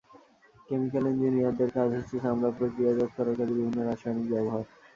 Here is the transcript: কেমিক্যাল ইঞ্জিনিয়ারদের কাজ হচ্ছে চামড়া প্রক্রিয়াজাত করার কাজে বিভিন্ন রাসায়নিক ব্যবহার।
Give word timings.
কেমিক্যাল 0.67 1.05
ইঞ্জিনিয়ারদের 1.11 1.69
কাজ 1.75 1.89
হচ্ছে 1.95 2.15
চামড়া 2.23 2.49
প্রক্রিয়াজাত 2.57 3.09
করার 3.15 3.35
কাজে 3.39 3.53
বিভিন্ন 3.55 3.79
রাসায়নিক 3.81 4.27
ব্যবহার। 4.31 4.63